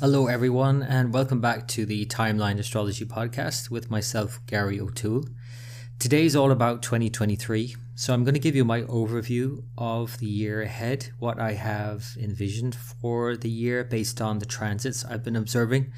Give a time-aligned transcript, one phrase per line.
[0.00, 5.24] Hello, everyone, and welcome back to the Timeline Astrology Podcast with myself, Gary O'Toole.
[5.98, 10.28] Today is all about 2023, so I'm going to give you my overview of the
[10.28, 15.34] year ahead, what I have envisioned for the year based on the transits I've been
[15.34, 15.92] observing.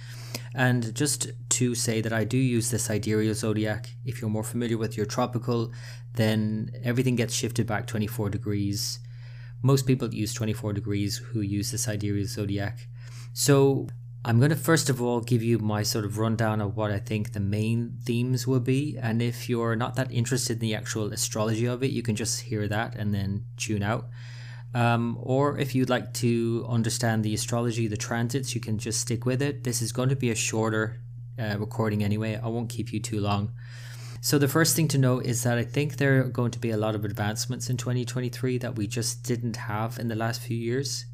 [0.54, 3.90] And just to say that I do use the sidereal zodiac.
[4.06, 5.74] If you're more familiar with your tropical,
[6.14, 8.98] then everything gets shifted back 24 degrees.
[9.60, 12.86] Most people use 24 degrees who use the sidereal zodiac.
[13.32, 13.88] So
[14.24, 16.98] I'm going to first of all give you my sort of rundown of what I
[16.98, 18.98] think the main themes will be.
[19.00, 22.42] And if you're not that interested in the actual astrology of it, you can just
[22.42, 24.08] hear that and then tune out.
[24.74, 29.24] Um, or if you'd like to understand the astrology, the transits, you can just stick
[29.24, 29.64] with it.
[29.64, 31.00] This is going to be a shorter
[31.38, 32.38] uh, recording anyway.
[32.40, 33.52] I won't keep you too long.
[34.20, 36.70] So, the first thing to note is that I think there are going to be
[36.70, 40.58] a lot of advancements in 2023 that we just didn't have in the last few
[40.58, 41.06] years.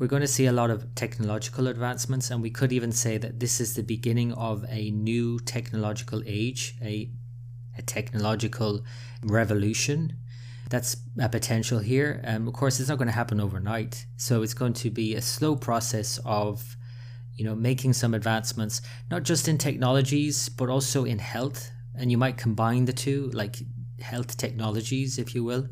[0.00, 3.38] We're going to see a lot of technological advancements, and we could even say that
[3.38, 7.10] this is the beginning of a new technological age, a,
[7.76, 8.82] a technological
[9.22, 10.16] revolution.
[10.70, 12.22] That's a potential here.
[12.24, 15.20] Um, of course, it's not going to happen overnight, so it's going to be a
[15.20, 16.76] slow process of,
[17.34, 22.16] you know, making some advancements, not just in technologies, but also in health and you
[22.16, 23.56] might combine the two, like
[24.00, 25.68] health technologies, if you will.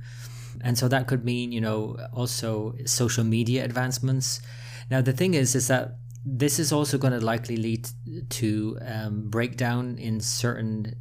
[0.63, 4.41] And so that could mean, you know, also social media advancements.
[4.91, 7.89] Now, the thing is, is that this is also going to likely lead
[8.31, 10.95] to um, breakdown in certain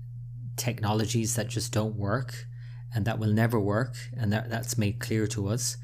[0.56, 2.46] technologies that just don't work
[2.94, 3.96] and that will never work.
[4.16, 5.78] And that, that's made clear to us.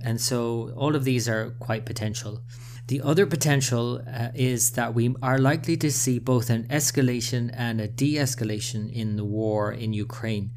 [0.00, 2.42] And so all of these are quite potential.
[2.86, 7.80] The other potential uh, is that we are likely to see both an escalation and
[7.80, 10.52] a de escalation in the war in Ukraine.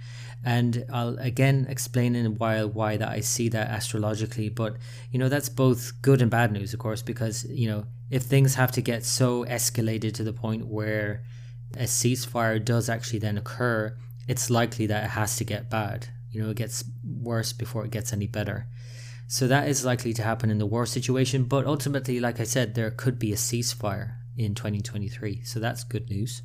[0.45, 4.49] And I'll again explain in a while why that I see that astrologically.
[4.49, 4.75] But,
[5.11, 8.55] you know, that's both good and bad news, of course, because, you know, if things
[8.55, 11.23] have to get so escalated to the point where
[11.77, 13.95] a ceasefire does actually then occur,
[14.27, 16.08] it's likely that it has to get bad.
[16.30, 18.67] You know, it gets worse before it gets any better.
[19.27, 21.45] So that is likely to happen in the war situation.
[21.45, 25.43] But ultimately, like I said, there could be a ceasefire in 2023.
[25.43, 26.42] So that's good news.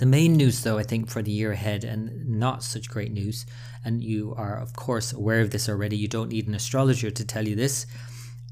[0.00, 3.44] The main news, though, I think, for the year ahead, and not such great news,
[3.84, 7.22] and you are, of course, aware of this already, you don't need an astrologer to
[7.22, 7.84] tell you this,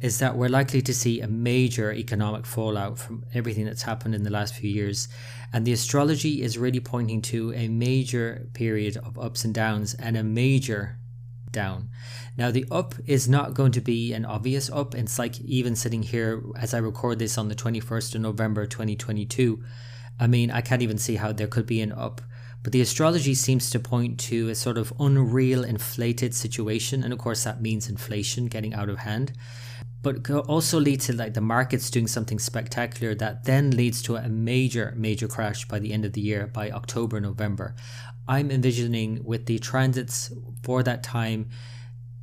[0.02, 4.24] is that we're likely to see a major economic fallout from everything that's happened in
[4.24, 5.08] the last few years.
[5.50, 10.18] And the astrology is really pointing to a major period of ups and downs and
[10.18, 10.98] a major
[11.50, 11.88] down.
[12.36, 14.94] Now, the up is not going to be an obvious up.
[14.94, 19.64] It's like even sitting here as I record this on the 21st of November 2022.
[20.20, 22.20] I mean, I can't even see how there could be an up.
[22.62, 27.04] But the astrology seems to point to a sort of unreal, inflated situation.
[27.04, 29.32] And of course, that means inflation getting out of hand.
[30.02, 34.28] But also lead to like the markets doing something spectacular that then leads to a
[34.28, 37.74] major, major crash by the end of the year, by October, November.
[38.26, 41.48] I'm envisioning with the transits for that time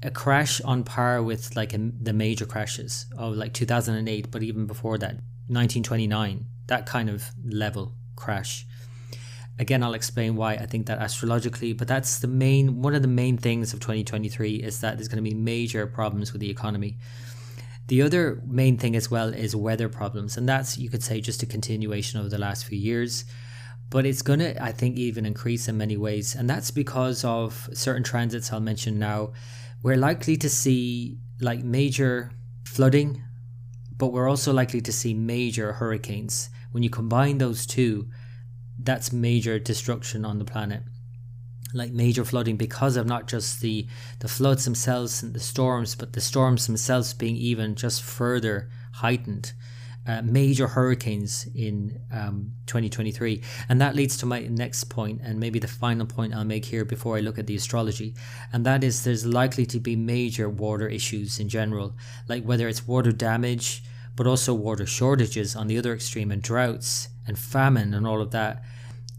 [0.03, 4.67] a crash on par with like a, the major crashes of like 2008, but even
[4.67, 5.15] before that,
[5.47, 8.65] 1929, that kind of level crash.
[9.57, 13.07] Again, I'll explain why I think that astrologically, but that's the main one of the
[13.07, 16.97] main things of 2023 is that there's going to be major problems with the economy.
[17.87, 21.43] The other main thing as well is weather problems, and that's you could say just
[21.43, 23.25] a continuation of the last few years
[23.89, 26.35] but it's going to, I think, even increase in many ways.
[26.35, 29.33] And that's because of certain transits I'll mention now.
[29.83, 32.31] We're likely to see like major
[32.65, 33.21] flooding,
[33.95, 36.49] but we're also likely to see major hurricanes.
[36.75, 38.09] When you combine those two,
[38.77, 40.83] that's major destruction on the planet.
[41.73, 43.87] Like major flooding because of not just the,
[44.19, 49.53] the floods themselves and the storms, but the storms themselves being even just further heightened
[50.05, 53.41] uh, major hurricanes in um, 2023.
[53.69, 56.83] And that leads to my next point, and maybe the final point I'll make here
[56.83, 58.15] before I look at the astrology.
[58.51, 61.95] And that is there's likely to be major water issues in general,
[62.27, 63.81] like whether it's water damage,
[64.15, 68.31] but also water shortages on the other extreme, and droughts and famine and all of
[68.31, 68.63] that.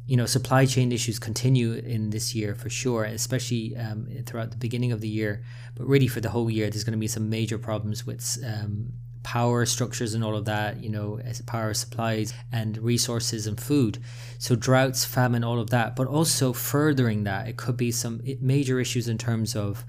[0.07, 4.57] You know, supply chain issues continue in this year for sure, especially um, throughout the
[4.57, 5.43] beginning of the year,
[5.75, 8.93] but really for the whole year, there's going to be some major problems with um,
[9.27, 13.99] power structures and all of that, you know, as power supplies and resources and food.
[14.39, 15.97] So droughts, famine, all of that.
[15.97, 19.85] But also furthering that, it could be some major issues in terms of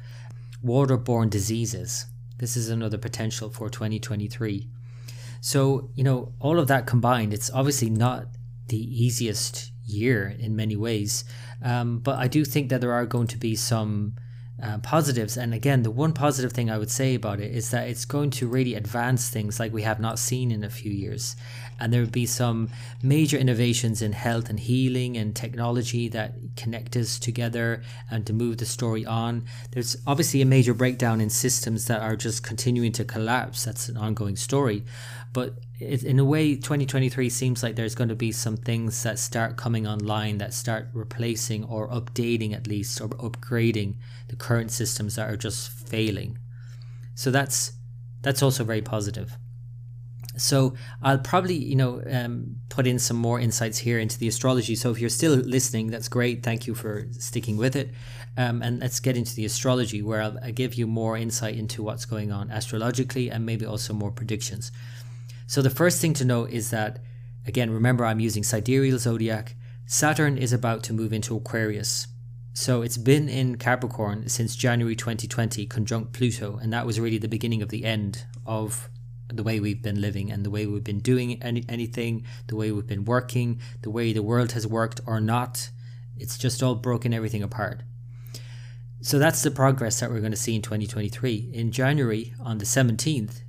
[0.66, 2.08] waterborne diseases.
[2.40, 4.68] This is another potential for 2023.
[5.42, 8.28] So, you know, all of that combined, it's obviously not
[8.68, 11.24] the easiest year in many ways.
[11.64, 14.16] Um, but I do think that there are going to be some
[14.62, 15.38] uh, positives.
[15.38, 18.32] And again, the one positive thing I would say about it is that it's going
[18.32, 21.36] to really advance things like we have not seen in a few years.
[21.80, 22.70] And there will be some
[23.04, 28.58] major innovations in health and healing and technology that connect us together and to move
[28.58, 29.46] the story on.
[29.72, 33.66] There's obviously a major breakdown in systems that are just continuing to collapse.
[33.66, 34.84] That's an ongoing story.
[35.34, 39.20] But it, in a way, 2023 seems like there's going to be some things that
[39.20, 43.96] start coming online that start replacing or updating at least or upgrading
[44.28, 46.40] the current systems that are just failing.
[47.16, 47.74] So that's
[48.22, 49.38] that's also very positive.
[50.36, 54.76] So I'll probably you know um, put in some more insights here into the astrology.
[54.76, 56.44] So if you're still listening, that's great.
[56.44, 57.92] Thank you for sticking with it.
[58.36, 61.82] Um, and let's get into the astrology, where I'll, I'll give you more insight into
[61.82, 64.72] what's going on astrologically and maybe also more predictions.
[65.48, 67.00] So the first thing to note is that,
[67.46, 69.56] again, remember I'm using sidereal zodiac.
[69.86, 72.08] Saturn is about to move into Aquarius.
[72.54, 77.30] So it's been in Capricorn since January 2020, conjunct Pluto, and that was really the
[77.30, 78.90] beginning of the end of
[79.30, 82.72] the way we've been living and the way we've been doing any, anything, the way
[82.72, 85.70] we've been working, the way the world has worked or not.
[86.18, 87.84] It's just all broken everything apart.
[89.00, 91.52] So that's the progress that we're going to see in 2023.
[91.54, 93.44] In January, on the 17th,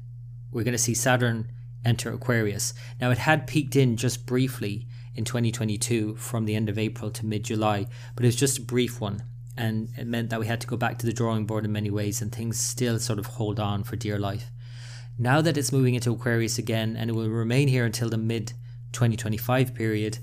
[0.53, 1.51] we're going to see Saturn
[1.89, 2.75] enter Aquarius.
[3.01, 7.27] Now, it had peeked in just briefly in 2022 from the end of April to
[7.27, 9.23] mid July, but it was just a brief one.
[9.57, 11.91] And it meant that we had to go back to the drawing board in many
[11.91, 14.51] ways, and things still sort of hold on for dear life.
[15.19, 18.53] Now that it's moving into Aquarius again, and it will remain here until the mid
[18.93, 20.19] 2025 period,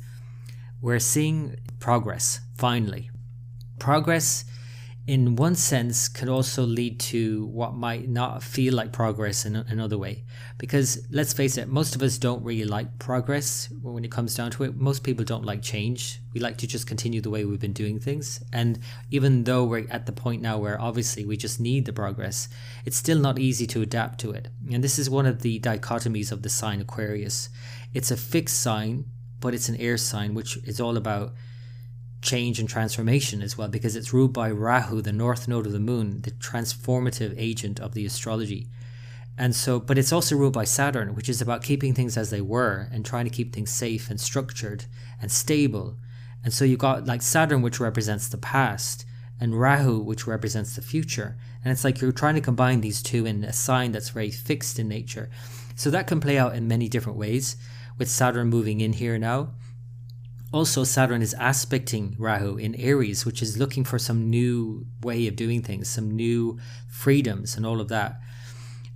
[0.81, 3.09] we're seeing progress, finally.
[3.79, 4.45] Progress
[5.07, 9.99] in one sense could also lead to what might not feel like progress in another
[9.99, 10.23] way.
[10.57, 14.49] Because let's face it most of us don't really like progress when it comes down
[14.51, 14.75] to it.
[14.75, 16.21] Most people don't like change.
[16.33, 18.43] We like to just continue the way we've been doing things.
[18.51, 18.79] And
[19.11, 22.49] even though we're at the point now where obviously we just need the progress
[22.83, 24.47] it's still not easy to adapt to it.
[24.71, 27.49] And this is one of the dichotomies of the sign aquarius.
[27.93, 29.05] It's a fixed sign
[29.39, 31.33] but it's an air sign which is all about
[32.25, 35.79] change and transformation as well because it's ruled by Rahu, the north node of the
[35.79, 38.67] moon, the transformative agent of the astrology.
[39.37, 42.41] And so, but it's also ruled by Saturn, which is about keeping things as they
[42.41, 44.85] were and trying to keep things safe and structured
[45.21, 45.97] and stable.
[46.43, 49.05] And so you've got like Saturn, which represents the past,
[49.39, 51.37] and Rahu, which represents the future.
[51.63, 54.79] And it's like you're trying to combine these two in a sign that's very fixed
[54.79, 55.29] in nature.
[55.75, 57.57] So that can play out in many different ways,
[57.97, 59.49] with Saturn moving in here now.
[60.55, 65.35] Also, Saturn is aspecting Rahu in Aries, which is looking for some new way of
[65.35, 66.57] doing things, some new
[66.87, 68.21] freedoms, and all of that.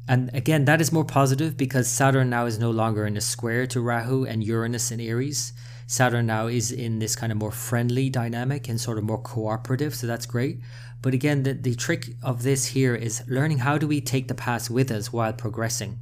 [0.08, 3.68] And again, that is more positive because Saturn now is no longer in a square
[3.68, 5.52] to Rahu and Uranus in Aries.
[5.86, 9.94] Saturn now is in this kind of more friendly dynamic and sort of more cooperative,
[9.94, 10.62] so that's great.
[11.02, 14.34] But again, the, the trick of this here is learning how do we take the
[14.34, 16.00] past with us while progressing.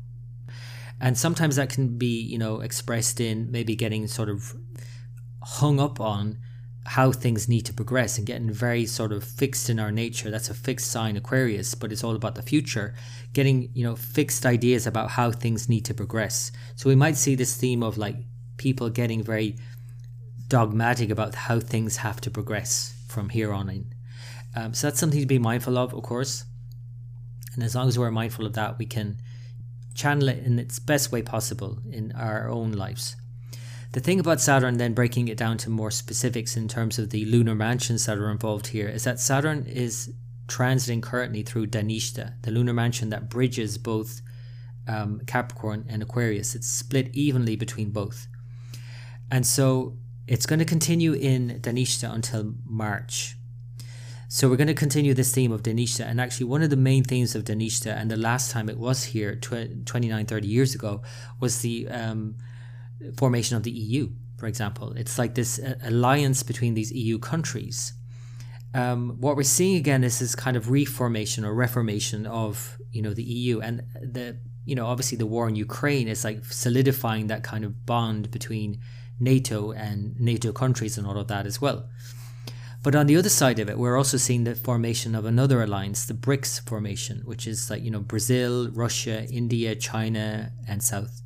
[0.99, 4.55] And sometimes that can be, you know, expressed in maybe getting sort of
[5.41, 6.37] hung up on
[6.87, 10.31] how things need to progress and getting very sort of fixed in our nature.
[10.31, 12.95] That's a fixed sign aquarius but it's all about the future.
[13.33, 16.51] Getting you know fixed ideas about how things need to progress.
[16.75, 18.15] So we might see this theme of like
[18.55, 19.57] people getting very
[20.47, 23.93] dogmatic about how things have to progress from here on in.
[24.55, 26.45] Um, so that's something to be mindful of of course.
[27.53, 29.17] And as long as we're mindful of that we can
[29.93, 33.17] channel it in its best way possible in our own lives
[33.93, 37.25] the thing about Saturn, then breaking it down to more specifics in terms of the
[37.25, 40.13] lunar mansions that are involved here, is that Saturn is
[40.47, 44.21] transiting currently through Dhanishta, the lunar mansion that bridges both
[44.87, 46.55] um, Capricorn and Aquarius.
[46.55, 48.27] It's split evenly between both.
[49.29, 53.35] And so it's going to continue in Dhanishta until March.
[54.29, 56.05] So we're going to continue this theme of Dhanishta.
[56.05, 59.05] And actually, one of the main themes of Dhanishta, and the last time it was
[59.05, 61.01] here, tw- 29, 30 years ago,
[61.39, 62.35] was the um,
[63.17, 64.93] formation of the EU, for example.
[64.93, 67.93] It's like this uh, alliance between these EU countries.
[68.73, 73.13] Um, what we're seeing again is this kind of reformation or reformation of you know
[73.13, 77.43] the EU and the you know obviously the war in Ukraine is like solidifying that
[77.43, 78.79] kind of bond between
[79.19, 81.89] NATO and NATO countries and all of that as well.
[82.83, 86.05] But on the other side of it, we're also seeing the formation of another alliance,
[86.05, 91.21] the BRICS formation, which is like you know Brazil, Russia, India, China, and South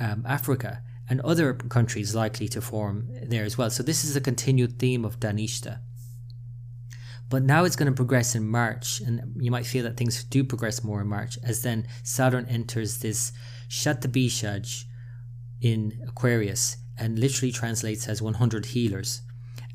[0.00, 3.68] um, Africa and other countries likely to form there as well.
[3.68, 5.80] So this is a continued theme of Dhanishta.
[7.28, 10.42] But now it's going to progress in March, and you might feel that things do
[10.42, 13.30] progress more in March, as then Saturn enters this
[13.68, 14.84] Shatabishaj
[15.60, 19.20] in Aquarius and literally translates as 100 healers.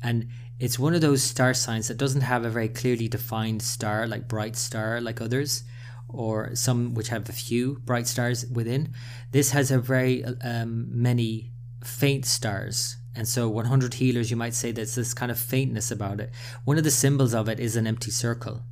[0.02, 0.26] And
[0.60, 4.26] It's one of those star signs that doesn't have a very clearly defined star, like
[4.26, 5.62] bright star, like others,
[6.08, 8.94] or some which have a few bright stars within.
[9.30, 12.96] This has a very um, many faint stars.
[13.14, 16.30] And so 100 healers, you might say there's this kind of faintness about it.
[16.64, 18.62] One of the symbols of it is an empty circle.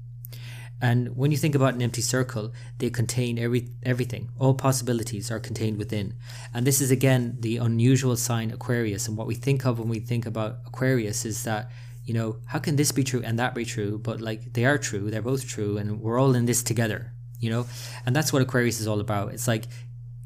[0.81, 4.31] And when you think about an empty circle, they contain every everything.
[4.38, 6.14] All possibilities are contained within.
[6.52, 9.09] And this is again the unusual sign Aquarius.
[9.09, 11.71] And what we think of when we think about Aquarius is that,
[12.05, 13.99] you know, how can this be true and that be true?
[13.99, 17.50] But like they are true, they're both true, and we're all in this together, you
[17.50, 17.66] know?
[18.05, 19.33] And that's what Aquarius is all about.
[19.33, 19.66] It's like,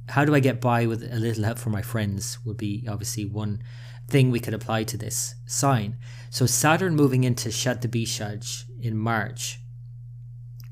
[0.09, 3.25] how do I get by with a little help from my friends would be obviously
[3.25, 3.63] one
[4.09, 5.97] thing we could apply to this sign.
[6.31, 9.61] So Saturn moving into Shatabishaj in March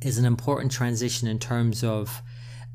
[0.02, 2.22] is an important transition in terms of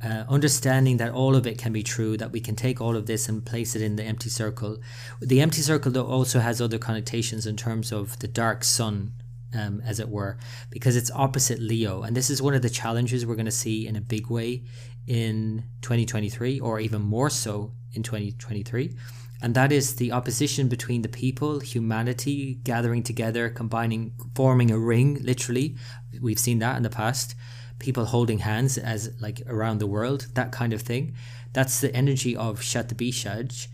[0.04, 3.06] uh, understanding that all of it can be true, that we can take all of
[3.06, 4.80] this and place it in the empty circle.
[5.22, 9.14] The empty circle, though, also has other connotations in terms of the dark sun,
[9.54, 10.38] um, as it were,
[10.70, 12.04] because it's opposite Leo.
[12.04, 14.64] And this is one of the challenges we're going to see in a big way
[15.08, 18.96] in 2023, or even more so in 2023
[19.44, 25.20] and that is the opposition between the people, humanity gathering together, combining, forming a ring,
[25.22, 25.76] literally.
[26.22, 27.36] We've seen that in the past.
[27.78, 31.16] People holding hands as like around the world, that kind of thing.
[31.52, 33.68] That's the energy of Shatabishaj.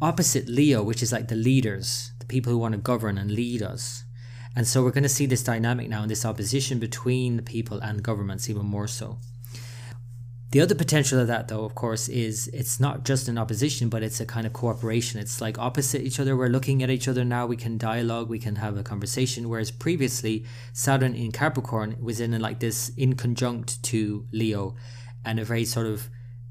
[0.00, 3.62] Opposite Leo, which is like the leaders, the people who want to govern and lead
[3.62, 4.04] us.
[4.56, 7.78] And so we're going to see this dynamic now and this opposition between the people
[7.78, 9.18] and governments even more so.
[10.52, 14.02] The other potential of that, though, of course, is it's not just an opposition, but
[14.02, 15.20] it's a kind of cooperation.
[15.20, 16.34] It's like opposite each other.
[16.34, 17.44] We're looking at each other now.
[17.46, 18.30] We can dialogue.
[18.30, 19.50] We can have a conversation.
[19.50, 24.76] Whereas previously, Saturn in Capricorn was in like this in conjunct to Leo,
[25.24, 26.08] and a very sort of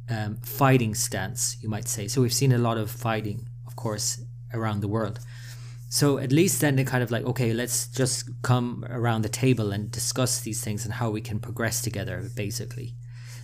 [0.09, 2.07] um, fighting stance, you might say.
[2.07, 4.21] So we've seen a lot of fighting, of course,
[4.53, 5.19] around the world.
[5.89, 9.71] So at least then they kind of like, okay, let's just come around the table
[9.71, 12.95] and discuss these things and how we can progress together, basically.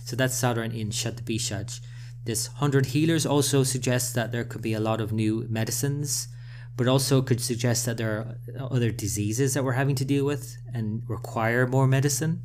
[0.04, 1.80] So that's Saturn in Shatabishaj.
[2.24, 6.28] This 100 healers also suggests that there could be a lot of new medicines,
[6.76, 10.56] but also could suggest that there are other diseases that we're having to deal with
[10.72, 12.42] and require more medicine.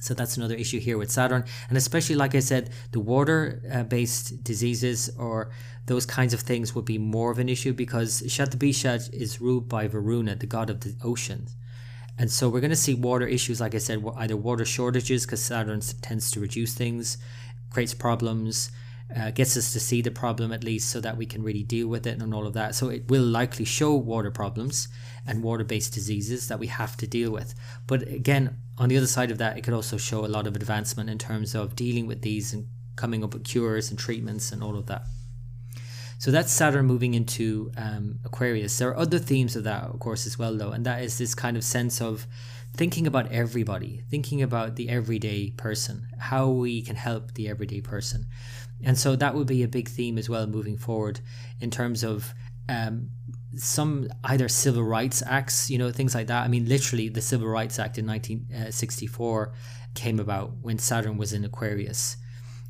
[0.00, 1.44] So that's another issue here with Saturn.
[1.68, 5.50] And especially, like I said, the water uh, based diseases or
[5.86, 9.86] those kinds of things would be more of an issue because Shatabishaj is ruled by
[9.86, 11.54] Varuna, the god of the oceans.
[12.18, 15.42] And so we're going to see water issues, like I said, either water shortages because
[15.42, 17.18] Saturn tends to reduce things,
[17.70, 18.70] creates problems,
[19.16, 21.88] uh, gets us to see the problem at least so that we can really deal
[21.88, 22.74] with it and all of that.
[22.74, 24.88] So it will likely show water problems
[25.26, 27.54] and water based diseases that we have to deal with.
[27.86, 30.56] But again, on the other side of that, it could also show a lot of
[30.56, 34.62] advancement in terms of dealing with these and coming up with cures and treatments and
[34.62, 35.02] all of that.
[36.18, 38.76] So that's Saturn moving into um, Aquarius.
[38.76, 41.34] There are other themes of that, of course, as well, though, and that is this
[41.34, 42.26] kind of sense of
[42.76, 48.26] thinking about everybody, thinking about the everyday person, how we can help the everyday person.
[48.82, 51.20] And so that would be a big theme as well moving forward
[51.60, 52.32] in terms of
[52.68, 53.10] um,
[53.56, 56.44] some either civil rights acts, you know, things like that.
[56.44, 59.56] I mean, literally, the Civil Rights Act in 1964 uh,
[59.94, 62.16] came about when Saturn was in Aquarius.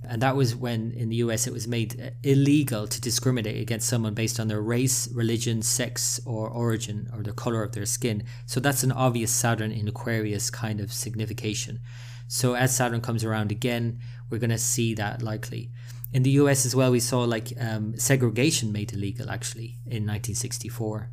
[0.02, 4.14] And that was when in the US it was made illegal to discriminate against someone
[4.14, 8.24] based on their race, religion, sex, or origin, or the color of their skin.
[8.46, 11.80] So that's an obvious Saturn in Aquarius kind of signification.
[12.28, 15.70] So as Saturn comes around again, we're going to see that likely.
[16.12, 21.10] In the US as well, we saw like um, segregation made illegal actually in 1964.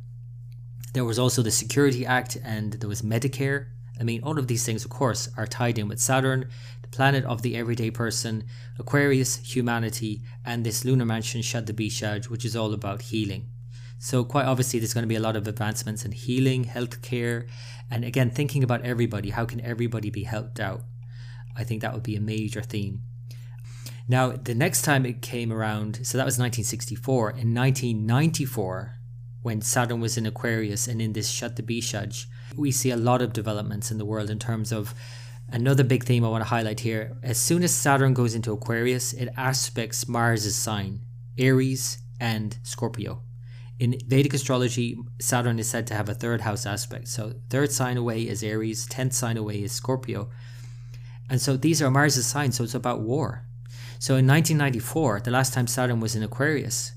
[0.94, 3.66] There was also the Security Act and there was Medicare.
[4.00, 6.48] I mean, all of these things, of course, are tied in with Saturn
[6.90, 8.44] planet of the everyday person,
[8.78, 13.48] Aquarius, humanity, and this lunar mansion Shatabishaj, which is all about healing.
[13.98, 17.48] So, quite obviously, there's going to be a lot of advancements in healing, healthcare,
[17.90, 19.30] and again, thinking about everybody.
[19.30, 20.82] How can everybody be helped out?
[21.56, 23.02] I think that would be a major theme.
[24.06, 27.30] Now, the next time it came around, so that was 1964.
[27.30, 28.94] In 1994,
[29.42, 32.26] when Saturn was in Aquarius and in this Shatabishaj,
[32.56, 34.94] we see a lot of developments in the world in terms of
[35.50, 39.14] Another big theme I want to highlight here as soon as Saturn goes into Aquarius,
[39.14, 41.00] it aspects Mars' sign,
[41.38, 43.22] Aries and Scorpio.
[43.78, 47.08] In Vedic astrology, Saturn is said to have a third house aspect.
[47.08, 50.30] So, third sign away is Aries, tenth sign away is Scorpio.
[51.30, 53.44] And so these are Mars' signs, so it's about war.
[53.98, 56.92] So in 1994, the last time Saturn was in Aquarius,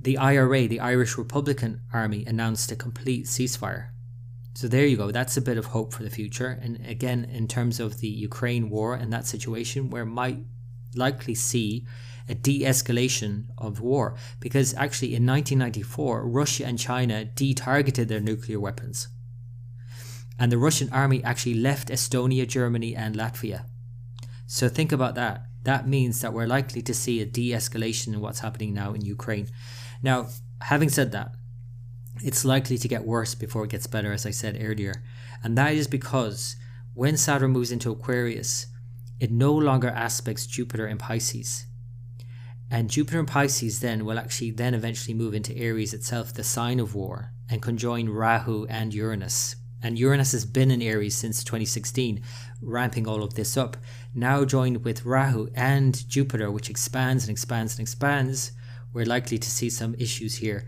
[0.00, 3.90] the IRA, the Irish Republican Army, announced a complete ceasefire.
[4.54, 5.10] So there you go.
[5.10, 6.58] That's a bit of hope for the future.
[6.60, 10.38] And again, in terms of the Ukraine war and that situation, where might
[10.94, 11.86] likely see
[12.28, 14.16] a de escalation of war.
[14.38, 19.08] Because actually, in 1994, Russia and China de targeted their nuclear weapons.
[20.38, 23.64] And the Russian army actually left Estonia, Germany, and Latvia.
[24.46, 25.44] So think about that.
[25.64, 29.02] That means that we're likely to see a de escalation in what's happening now in
[29.04, 29.48] Ukraine.
[30.02, 30.28] Now,
[30.62, 31.34] having said that,
[32.22, 35.02] it's likely to get worse before it gets better, as I said earlier.
[35.42, 36.56] And that is because
[36.94, 38.66] when Saturn moves into Aquarius,
[39.18, 41.66] it no longer aspects Jupiter in Pisces.
[42.70, 46.78] And Jupiter in Pisces then will actually then eventually move into Aries itself, the sign
[46.78, 49.56] of war, and conjoin Rahu and Uranus.
[49.82, 52.22] And Uranus has been in Aries since 2016,
[52.60, 53.76] ramping all of this up.
[54.14, 58.52] Now joined with Rahu and Jupiter, which expands and expands and expands,
[58.92, 60.66] we're likely to see some issues here.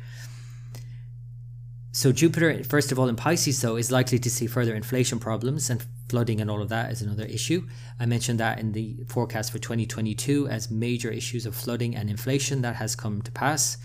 [1.95, 5.69] So Jupiter, first of all, in Pisces, though, is likely to see further inflation problems
[5.69, 7.69] and flooding and all of that is another issue.
[8.01, 12.63] I mentioned that in the forecast for 2022 as major issues of flooding and inflation
[12.63, 13.77] that has come to pass.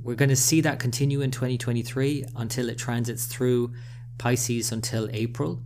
[0.00, 3.72] We're going to see that continue in 2023 until it transits through
[4.16, 5.60] Pisces until April.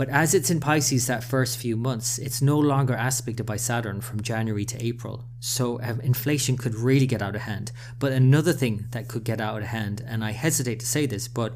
[0.00, 4.00] But as it's in Pisces that first few months, it's no longer aspected by Saturn
[4.00, 5.26] from January to April.
[5.40, 7.70] So um, inflation could really get out of hand.
[7.98, 11.28] But another thing that could get out of hand, and I hesitate to say this,
[11.28, 11.52] but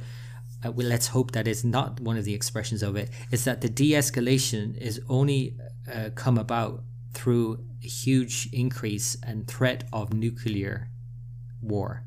[0.63, 3.63] uh, well, let's hope that is not one of the expressions of it, is that
[3.63, 5.57] the de escalation is only
[5.91, 6.83] uh, come about
[7.15, 10.91] through a huge increase and threat of nuclear
[11.63, 12.05] war.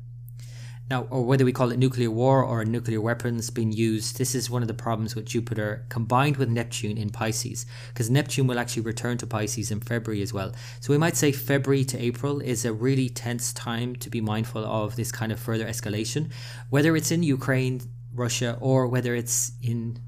[0.90, 4.48] Now, or whether we call it nuclear war or nuclear weapons being used, this is
[4.48, 8.82] one of the problems with Jupiter combined with Neptune in Pisces, because Neptune will actually
[8.82, 10.54] return to Pisces in February as well.
[10.80, 14.64] So we might say February to April is a really tense time to be mindful
[14.64, 16.32] of this kind of further escalation,
[16.70, 17.82] whether it's in Ukraine,
[18.14, 20.00] Russia, or whether it's in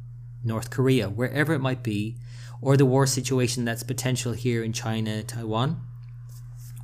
[0.43, 2.17] North Korea, wherever it might be,
[2.63, 5.79] or the war situation that's potential here in China, Taiwan.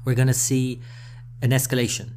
[0.04, 0.82] We're going to see
[1.40, 2.10] an escalation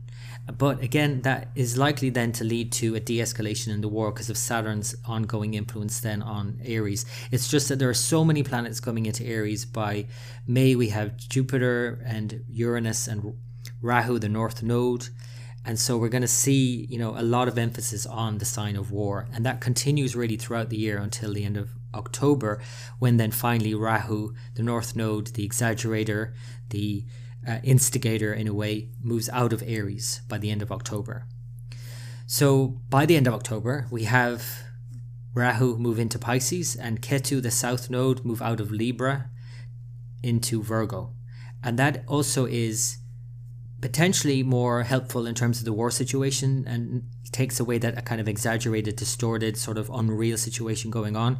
[0.57, 4.11] but again, that is likely then to lead to a de escalation in the war
[4.11, 7.05] because of Saturn's ongoing influence then on Aries.
[7.31, 9.65] It's just that there are so many planets coming into Aries.
[9.65, 10.05] By
[10.47, 13.35] May, we have Jupiter and Uranus and
[13.81, 15.09] Rahu, the North Node.
[15.65, 18.75] And so we're going to see, you know, a lot of emphasis on the sign
[18.75, 19.27] of war.
[19.33, 22.61] And that continues really throughout the year until the end of October,
[22.99, 26.33] when then finally Rahu, the North Node, the exaggerator,
[26.69, 27.03] the
[27.49, 31.25] uh, instigator in a way moves out of Aries by the end of October.
[32.27, 34.45] So by the end of October, we have
[35.33, 39.29] Rahu move into Pisces and Ketu, the south node, move out of Libra
[40.21, 41.13] into Virgo.
[41.63, 42.97] And that also is
[43.81, 48.27] potentially more helpful in terms of the war situation and takes away that kind of
[48.27, 51.39] exaggerated, distorted, sort of unreal situation going on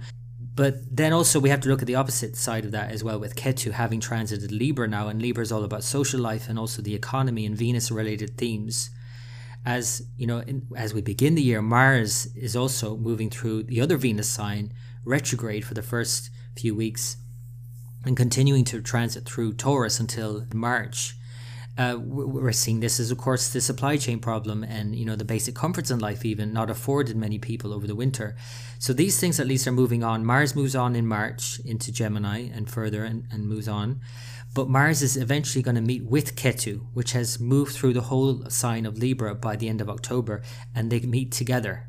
[0.60, 3.18] but then also we have to look at the opposite side of that as well
[3.18, 6.82] with Ketu having transited Libra now, and Libra is all about social life and also
[6.82, 8.90] the economy and Venus related themes.
[9.66, 13.80] As you know, in, as we begin the year, Mars is also moving through the
[13.80, 14.74] other Venus sign
[15.06, 17.16] retrograde for the first few weeks
[18.04, 21.16] and continuing to transit through Taurus until March
[21.80, 25.24] uh, we're seeing this as, of course, the supply chain problem and you know the
[25.24, 28.36] basic comforts in life even not afforded many people over the winter.
[28.80, 30.26] So these things at least are moving on.
[30.26, 34.02] Mars moves on in March into Gemini and further and, and moves on.
[34.54, 38.50] But Mars is eventually going to meet with Ketu, which has moved through the whole
[38.50, 40.42] sign of Libra by the end of October,
[40.76, 41.89] and they meet together.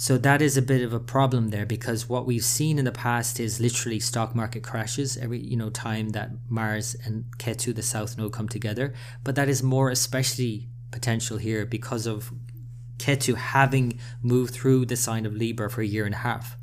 [0.00, 2.92] So that is a bit of a problem there because what we've seen in the
[2.92, 7.82] past is literally stock market crashes every you know time that Mars and Ketu the
[7.82, 8.94] south node come together.
[9.24, 12.30] But that is more especially potential here because of
[12.98, 16.56] Ketu having moved through the sign of Libra for a year and a half,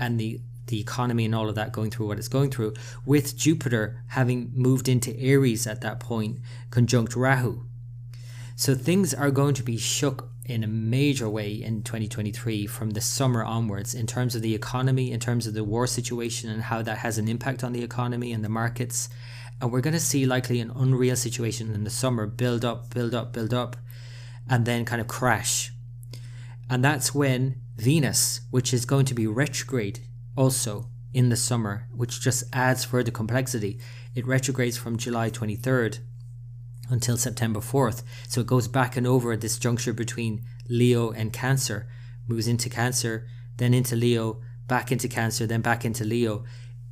[0.00, 2.72] and the the economy and all of that going through what it's going through,
[3.04, 6.38] with Jupiter having moved into Aries at that point,
[6.70, 7.66] conjunct Rahu.
[8.56, 13.00] So things are going to be shook in a major way in 2023 from the
[13.00, 16.82] summer onwards in terms of the economy, in terms of the war situation and how
[16.82, 19.08] that has an impact on the economy and the markets.
[19.60, 23.14] And we're going to see likely an unreal situation in the summer build up, build
[23.14, 23.76] up, build up,
[24.48, 25.72] and then kind of crash.
[26.68, 30.00] And that's when Venus, which is going to be retrograde
[30.36, 33.80] also in the summer, which just adds further complexity,
[34.14, 36.00] it retrogrades from July 23rd
[36.92, 38.02] until September 4th.
[38.28, 41.88] So it goes back and over at this juncture between Leo and Cancer,
[42.28, 43.26] moves into Cancer,
[43.56, 46.44] then into Leo, back into Cancer, then back into Leo.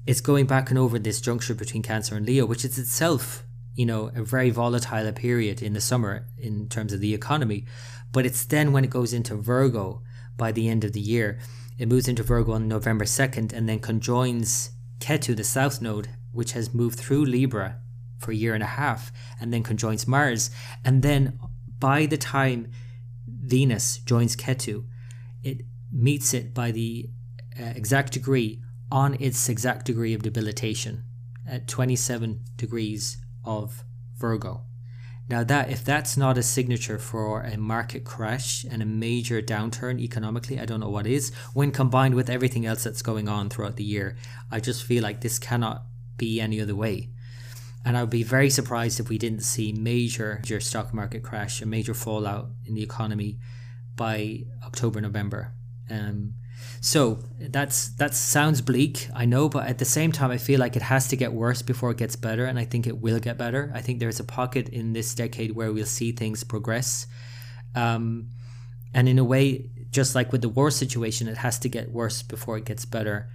[0.07, 3.87] It's going back and over this juncture between Cancer and Leo, which is itself, you
[3.87, 7.67] know, a very volatile period in the summer in terms of the economy.
[8.11, 10.03] But it's then when it goes into Virgo
[10.37, 11.39] by the end of the year.
[11.79, 16.53] It moves into Virgo on November 2nd and then conjoins Ketu, the south node, which
[16.53, 17.81] has moved through Libra
[18.21, 20.51] for a year and a half and then conjoins Mars.
[20.85, 21.39] And then
[21.79, 22.71] by the time
[23.27, 24.85] Venus joins Ketu,
[25.43, 27.09] it meets it by the
[27.59, 31.05] uh, exact degree on its exact degree of debilitation
[31.49, 33.85] at 27 degrees of
[34.17, 34.63] Virgo.
[35.29, 40.01] Now that if that's not a signature for a market crash and a major downturn
[40.01, 41.33] economically, I don't know what is.
[41.55, 44.17] When combined with everything else that's going on throughout the year,
[44.51, 45.85] I just feel like this cannot
[46.17, 47.11] be any other way.
[47.85, 51.63] And I would be very surprised if we didn't see major, major stock market crash,
[51.63, 53.39] a major fallout in the economy
[53.97, 55.55] by October, November.
[55.91, 56.35] Um,
[56.81, 60.77] so that's that sounds bleak, I know, but at the same time, I feel like
[60.77, 63.39] it has to get worse before it gets better, and I think it will get
[63.39, 63.71] better.
[63.75, 67.07] I think there's a pocket in this decade where we'll see things progress,
[67.75, 68.29] um,
[68.95, 72.23] and in a way, just like with the war situation, it has to get worse
[72.23, 73.31] before it gets better.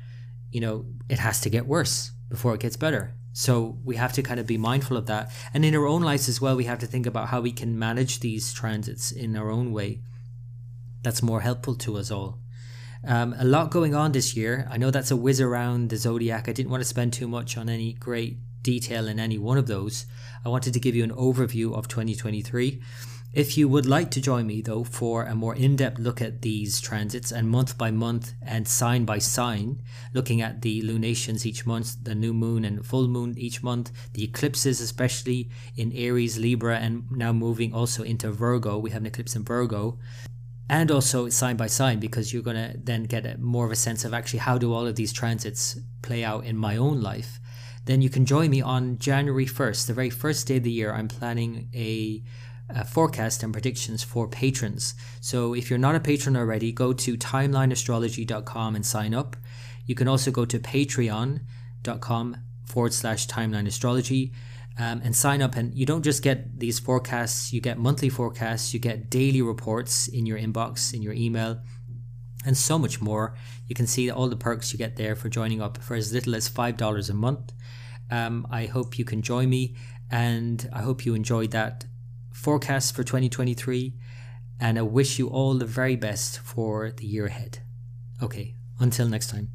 [0.52, 3.14] You know, it has to get worse before it gets better.
[3.38, 6.30] So we have to kind of be mindful of that, and in our own lives
[6.30, 9.52] as well, we have to think about how we can manage these transits in our
[9.52, 10.00] own way.
[11.04, 12.40] That's more helpful to us all.
[13.06, 14.66] Um, a lot going on this year.
[14.72, 16.48] I know that's a whiz around the zodiac.
[16.48, 19.68] I didn't want to spend too much on any great detail in any one of
[19.68, 20.06] those.
[20.46, 22.82] I wanted to give you an overview of 2023.
[23.36, 26.42] If you would like to join me, though, for a more in depth look at
[26.42, 29.82] these transits and month by month and sign by sign,
[30.14, 34.24] looking at the lunations each month, the new moon and full moon each month, the
[34.24, 39.36] eclipses, especially in Aries, Libra, and now moving also into Virgo, we have an eclipse
[39.36, 40.00] in Virgo
[40.70, 43.76] and also sign by sign because you're going to then get a, more of a
[43.76, 47.40] sense of actually how do all of these transits play out in my own life
[47.86, 50.92] then you can join me on january 1st the very first day of the year
[50.92, 52.24] i'm planning a,
[52.70, 57.16] a forecast and predictions for patrons so if you're not a patron already go to
[57.16, 59.36] timelineastrology.com and sign up
[59.86, 64.34] you can also go to patreon.com forward slash timeline astrology
[64.78, 65.56] um, and sign up.
[65.56, 70.08] And you don't just get these forecasts, you get monthly forecasts, you get daily reports
[70.08, 71.62] in your inbox, in your email,
[72.46, 73.36] and so much more.
[73.68, 76.36] You can see all the perks you get there for joining up for as little
[76.36, 77.54] as $5 a month.
[78.12, 79.76] Um, I hope you can join me,
[80.12, 81.86] and I hope you enjoyed that
[82.36, 83.94] forecast for 2023.
[84.60, 87.60] And I wish you all the very best for the year ahead.
[88.22, 89.55] Okay, until next time.